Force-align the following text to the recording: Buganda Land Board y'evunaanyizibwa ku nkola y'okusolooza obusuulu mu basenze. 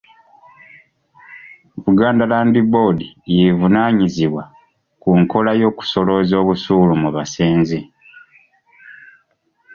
Buganda 1.83 2.23
Land 2.31 2.55
Board 2.71 2.99
y'evunaanyizibwa 3.35 4.43
ku 5.01 5.09
nkola 5.21 5.51
y'okusolooza 5.61 6.33
obusuulu 6.41 6.93
mu 7.01 7.09
basenze. 7.15 7.79